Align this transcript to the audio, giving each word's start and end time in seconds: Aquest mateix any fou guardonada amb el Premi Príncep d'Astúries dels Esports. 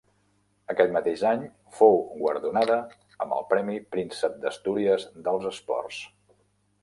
Aquest 0.73 0.93
mateix 0.93 1.23
any 1.31 1.43
fou 1.79 1.99
guardonada 2.21 2.79
amb 3.25 3.35
el 3.39 3.45
Premi 3.51 3.77
Príncep 3.95 4.39
d'Astúries 4.47 5.05
dels 5.29 5.49
Esports. 5.53 6.01